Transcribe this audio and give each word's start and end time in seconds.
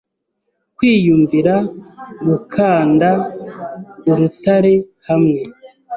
Kwiyunvira 0.75 1.55
gukanda 2.27 3.09
urutare 4.11 4.73
hamwe 5.07 5.39